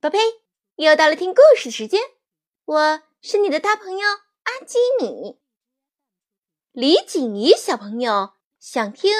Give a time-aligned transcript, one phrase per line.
[0.00, 0.18] 宝贝，
[0.76, 2.00] 又到了听故事时间，
[2.64, 4.08] 我是你的大朋友
[4.44, 5.38] 阿基米。
[6.72, 9.12] 李锦怡小朋友想听《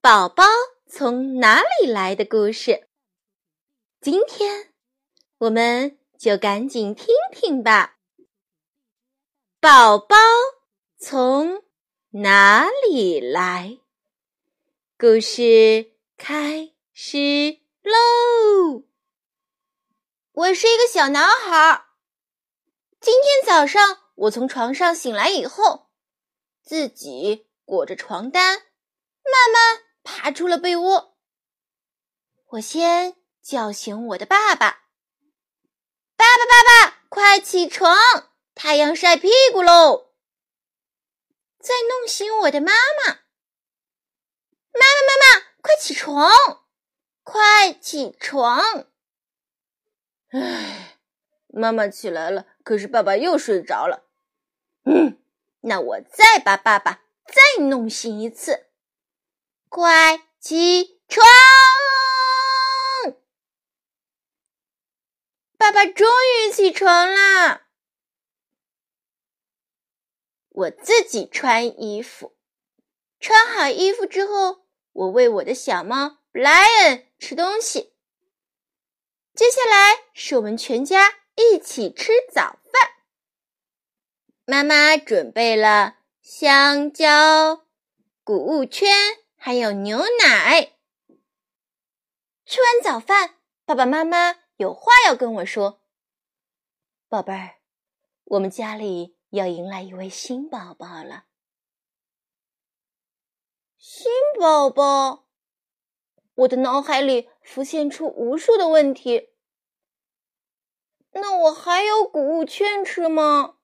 [0.00, 0.42] 宝宝
[0.88, 2.88] 从哪里来的》故事，
[4.00, 4.72] 今天
[5.38, 7.96] 我们就赶紧听听吧。
[9.60, 10.16] 宝宝
[10.98, 11.62] 从
[12.08, 13.78] 哪里来？
[14.98, 18.89] 故事开始喽！
[20.40, 21.84] 我是一个小男孩。
[22.98, 25.90] 今天早上我从床上醒来以后，
[26.62, 31.18] 自己裹着床单，慢慢爬出了被窝。
[32.52, 34.84] 我先叫醒我的爸爸
[36.16, 37.94] ：“爸爸，爸爸，快起床，
[38.54, 40.14] 太阳晒屁股喽！”
[41.60, 43.12] 再弄醒我的妈妈
[44.72, 46.30] ：“妈妈，妈妈，快起床，
[47.24, 48.86] 快起床！”
[50.30, 50.98] 唉，
[51.48, 54.06] 妈妈起来了，可是爸爸又睡着了。
[54.84, 55.18] 嗯，
[55.60, 58.68] 那我再把爸爸再弄醒一次。
[59.68, 61.24] 快起床！
[65.56, 67.68] 爸爸终于起床啦。
[70.48, 72.36] 我自己穿衣服，
[73.18, 77.89] 穿好衣服之后，我喂我的小猫 Brian 吃东西。
[79.34, 82.90] 接下来是我们全家一起吃早饭。
[84.44, 87.64] 妈妈准备了香蕉、
[88.24, 88.88] 谷物圈，
[89.36, 90.76] 还有牛奶。
[92.44, 95.80] 吃完早饭，爸爸妈妈有话要跟我说
[97.08, 97.60] ：“宝贝儿，
[98.24, 101.26] 我们家里要迎来一位新宝宝了。”
[103.78, 105.28] 新宝宝，
[106.40, 109.30] 我的脑海里浮现出无数的问题。
[111.12, 113.56] 那我还有谷物圈吃吗？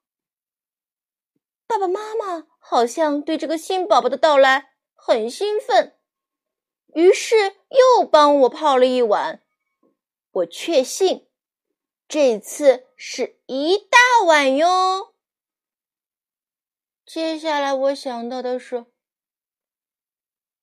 [1.66, 5.98] 爸爸妈妈好像对这个新宝宝的到来很兴奋，
[6.94, 7.36] 于是
[7.70, 9.42] 又帮我泡了一碗。
[10.32, 11.28] 我确信
[12.06, 15.14] 这次是一大碗哟。
[17.06, 18.84] 接下来我想到的是，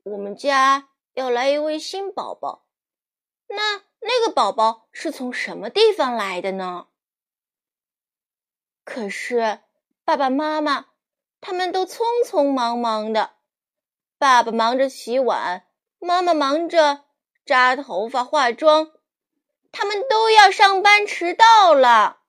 [0.04, 2.66] 我们家要来一位新宝宝，
[3.48, 3.84] 那。
[4.06, 6.88] 那个宝宝是从什么地方来的呢？
[8.84, 9.62] 可是
[10.04, 10.88] 爸爸妈妈
[11.40, 13.38] 他们都匆匆忙忙的，
[14.18, 15.70] 爸爸忙着洗碗，
[16.00, 17.06] 妈妈忙着
[17.46, 18.92] 扎头发、化妆，
[19.72, 22.24] 他们都要上班，迟到了。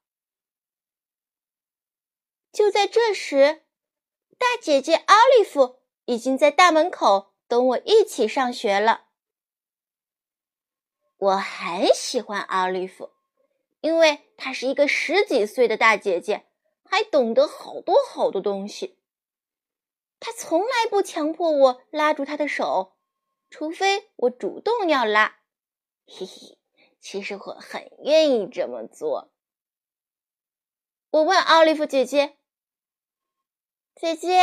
[2.52, 3.64] 就在这时，
[4.38, 9.06] 大姐姐奥利弗已经在大门口等我一起上学了。
[11.16, 13.12] 我很喜欢奥利弗，
[13.80, 16.46] 因为她是一个十几岁的大姐姐，
[16.84, 18.98] 还懂得好多好多东西。
[20.20, 22.96] 她从来不强迫我拉住她的手，
[23.50, 25.40] 除非我主动要拉。
[26.06, 26.58] 嘿嘿，
[27.00, 29.32] 其实我很愿意这么做。
[31.10, 32.36] 我问奥利弗姐姐
[33.94, 34.40] ：“姐姐，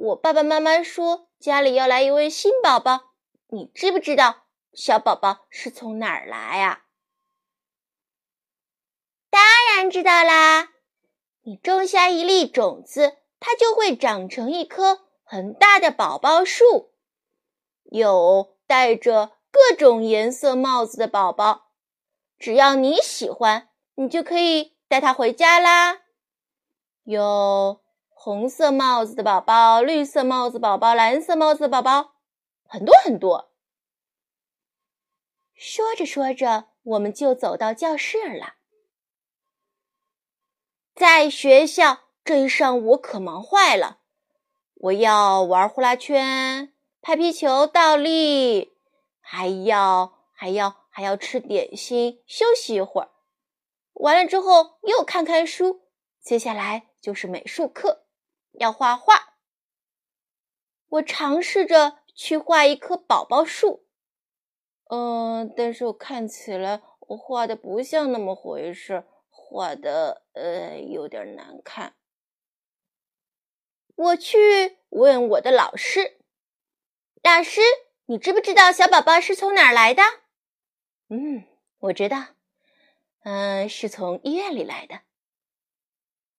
[0.00, 3.12] 我爸爸妈妈说家里要来一位新宝宝，
[3.48, 6.84] 你知不知道？”小宝宝是从哪儿来呀？
[9.28, 9.42] 当
[9.76, 10.70] 然知道啦！
[11.42, 16.92] 你种下一粒种子，它就会长成一棵很大的宝宝树，
[17.84, 21.66] 有戴着各种颜色帽子的宝宝。
[22.38, 26.00] 只要你喜欢，你就可以带它回家啦。
[27.04, 27.79] 有
[28.22, 32.16] 红色帽子的宝宝、绿色帽子宝宝、蓝色帽子的宝宝，
[32.64, 33.50] 很多很多。
[35.54, 38.56] 说着说着，我们就走到教室了。
[40.94, 44.00] 在学校这一上午，可忙坏了。
[44.74, 48.74] 我要玩呼啦圈、拍皮球、倒立，
[49.22, 53.10] 还要还要还要吃点心，休息一会儿。
[53.94, 55.80] 完了之后又看看书。
[56.20, 58.04] 接下来就是美术课，
[58.52, 59.36] 要画画。
[60.88, 63.86] 我尝试着去画一棵宝宝树。
[64.88, 71.94] 嗯，但是我看起来我画的不像那么回事，画的呃有点难看。
[73.94, 76.18] 我去问我的老师，
[77.22, 77.60] 老师，
[78.06, 80.02] 你知不知道小宝宝是从哪儿来的？
[81.08, 81.44] 嗯，
[81.78, 82.28] 我知道，
[83.24, 85.02] 嗯，是从医院里来的。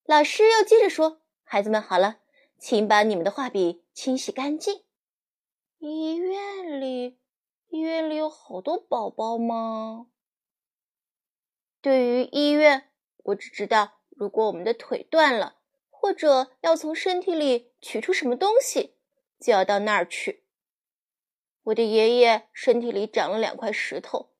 [0.04, 1.21] 老师又接着说
[1.53, 2.19] ：“孩子们，好了，
[2.57, 4.86] 请把你们的画笔清洗干净。”
[5.80, 7.19] 医院里。
[7.68, 10.07] 医院里有好多宝宝吗？
[11.81, 15.57] 对于医院，我只知道，如果我们的腿断了，
[15.89, 18.95] 或者要从身体里取出什么东西，
[19.38, 20.45] 就要到那儿去。
[21.63, 24.31] 我的爷爷身体里长了两块石头，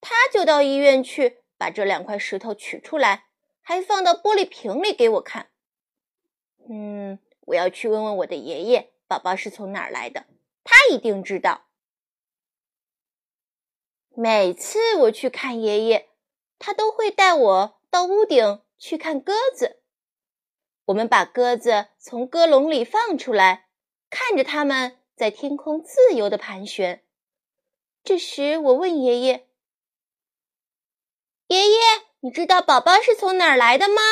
[0.00, 3.26] 他就到医院去把这两块石头取出来，
[3.60, 5.50] 还放到玻璃瓶里给我看。
[6.70, 10.26] 嗯，我要去问问我的爷爷，宝宝是从哪儿来的，
[10.64, 11.64] 他一定知道。
[14.14, 16.10] 每次我去看爷爷，
[16.58, 19.80] 他都会带我到屋顶去看鸽子。
[20.86, 23.68] 我们把鸽子从鸽笼里放出来，
[24.10, 27.04] 看着它们在天空自由的盘旋。
[28.04, 29.48] 这时，我问爷爷
[31.48, 31.78] ：“爷爷，
[32.20, 34.02] 你知道宝宝是从哪儿来的吗？”“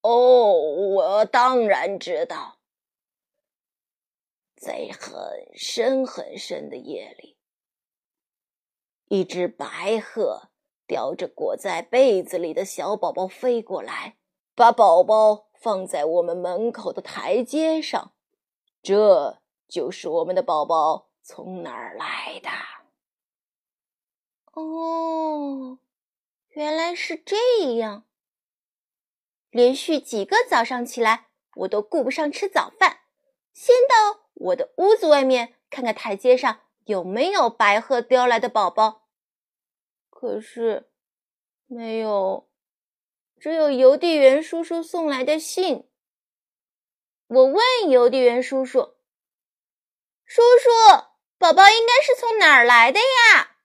[0.00, 2.58] 哦，我当然知道，
[4.56, 7.36] 在很深很深的夜里。”
[9.10, 10.50] 一只白鹤
[10.86, 14.18] 叼着裹在被子里的小宝宝飞过来，
[14.54, 18.12] 把宝宝放在我们门口的台阶上。
[18.82, 22.50] 这就是我们的宝宝从哪儿来的。
[24.52, 25.78] 哦，
[26.48, 28.07] 原来是这样。
[29.50, 32.98] 连续几个早上起来，我都顾不上吃早饭，
[33.52, 36.60] 先到我的屋子外面看看台阶上。
[36.84, 39.08] 有没有白鹤叼来的宝宝？
[40.08, 40.90] 可是
[41.66, 42.48] 没有，
[43.38, 45.86] 只有邮递员叔叔送来的信。
[47.26, 48.96] 我问邮递员叔叔
[50.24, 50.70] ：“叔叔，
[51.36, 53.56] 宝宝应该是从哪儿来的呀？”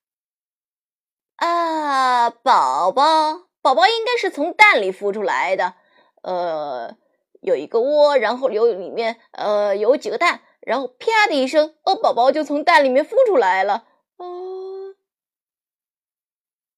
[1.47, 5.73] 啊，宝宝，宝宝应该是从蛋里孵出来的。
[6.21, 6.95] 呃，
[7.41, 10.41] 有一个窝，然后有里面呃有几个蛋。
[10.65, 13.85] 然后啪的一声，哦，宝宝就从蛋里面孵出来了。
[14.15, 14.95] 哦，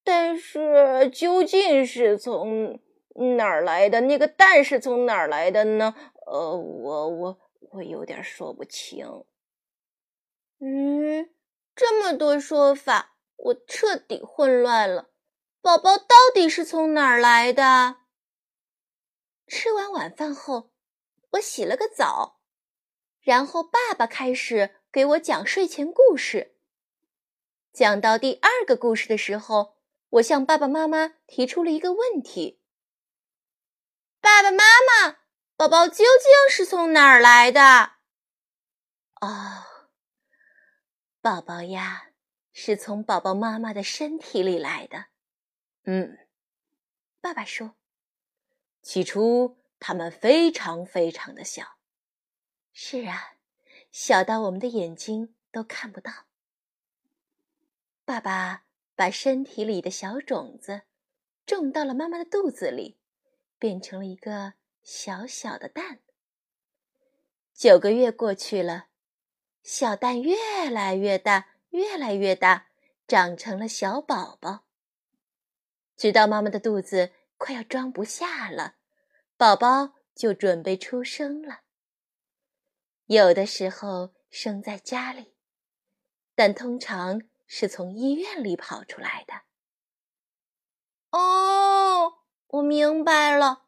[0.03, 2.79] 但是究竟是从
[3.37, 4.01] 哪儿来的？
[4.01, 5.93] 那个蛋是从哪儿来的呢？
[6.25, 7.37] 呃，我我
[7.73, 9.05] 我有点说不清。
[10.59, 11.29] 嗯，
[11.75, 15.09] 这么多说法，我彻底混乱了。
[15.65, 17.95] 宝宝到底是从哪儿来的？
[19.47, 20.71] 吃完晚饭后，
[21.31, 22.39] 我洗了个澡。
[23.19, 26.56] 然后爸爸开始给我讲睡前故事。
[27.73, 29.77] 讲到第二个故事的时候，
[30.09, 32.61] 我向爸爸妈妈提出了一个问题
[34.21, 35.18] ：“爸爸妈妈，
[35.56, 37.94] 宝宝究竟是从哪儿来的？”
[39.19, 39.65] 哦，
[41.21, 42.09] 宝宝呀，
[42.53, 45.07] 是从宝宝妈妈的身体里来的。
[45.87, 46.17] 嗯，
[47.21, 47.75] 爸爸说
[48.81, 51.77] ：“起初他们非常非常的小。”
[52.73, 53.35] 是啊，
[53.91, 56.25] 小到我们的眼睛都看不到。
[58.03, 58.65] 爸爸
[58.95, 60.81] 把身体里的小种子
[61.45, 62.97] 种到了妈妈的肚子里，
[63.59, 65.99] 变成了一个小小的蛋。
[67.53, 68.87] 九个月过去了，
[69.61, 72.69] 小蛋越来越大，越来越大，
[73.07, 74.64] 长成了小宝宝。
[75.95, 78.75] 直到妈妈的肚子快要装不下了，
[79.38, 81.62] 宝宝就准备出生了。
[83.06, 85.36] 有的时候生在家里，
[86.33, 89.44] 但通常是从医院里跑出来的。
[91.12, 92.16] 哦，
[92.47, 93.68] 我明白了。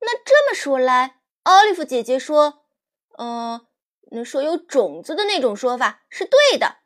[0.00, 2.64] 那这么说来，奥利弗姐姐说，
[3.18, 3.68] 嗯，
[4.10, 6.78] 那说有种子的那种说法是对的。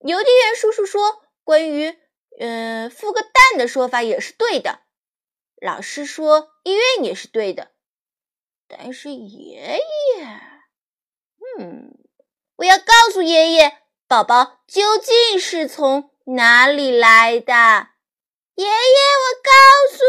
[0.00, 1.98] 邮递员叔叔说，关于
[2.44, 4.80] 嗯孵个蛋的说法也是对的。
[5.60, 7.70] 老师说，医院也是对的。
[8.66, 10.40] 但是爷爷。
[11.56, 11.96] 嗯，
[12.56, 17.90] 我要告诉爷爷，宝宝究竟是从哪里来的？
[18.56, 19.52] 爷爷，我告
[19.96, 20.02] 诉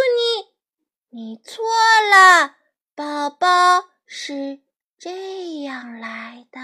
[1.12, 1.64] 你，你错
[2.10, 2.56] 了，
[2.96, 4.64] 宝宝是
[4.98, 6.60] 这样来的。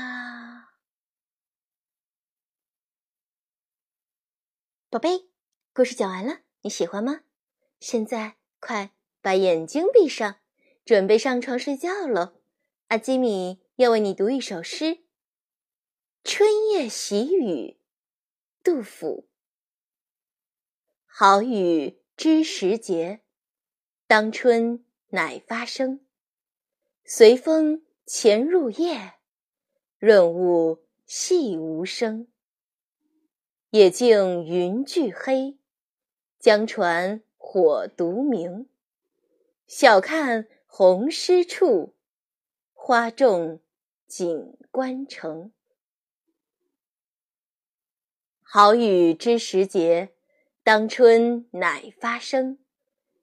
[4.90, 5.29] 宝贝，
[5.80, 7.22] 故事讲完了，你喜欢吗？
[7.80, 10.36] 现在快把眼睛闭上，
[10.84, 12.34] 准备上床睡觉喽。
[12.88, 13.62] 阿基米。
[13.78, 14.86] 要为你读一首诗，
[16.26, 17.42] 《春夜喜雨》，
[18.62, 19.30] 杜甫。
[21.06, 23.22] 好雨知时节，
[24.06, 26.02] 当春乃发生。
[27.06, 29.14] 随风潜入夜，
[29.98, 32.28] 润物细无声。
[33.70, 35.58] 野径云俱黑，
[36.40, 38.68] 江船火独明。
[39.68, 41.94] 晓看红湿处，
[42.74, 43.60] 花重。
[44.08, 45.52] 锦官城，
[48.42, 50.16] 好雨知时节，
[50.64, 52.58] 当春乃发生，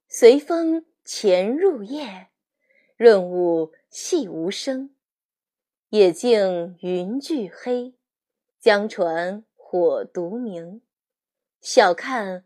[0.07, 2.29] 随风潜入夜，
[2.95, 4.95] 润物细无声。
[5.89, 7.93] 野径云俱黑，
[8.61, 10.81] 江船火独明。
[11.59, 12.45] 晓看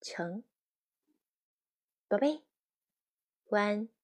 [0.00, 0.42] 成。
[2.08, 2.42] 宝贝，
[3.50, 3.99] 晚安。